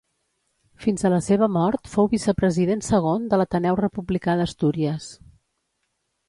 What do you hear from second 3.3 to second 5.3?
de l'Ateneu Republicà d'Astúries.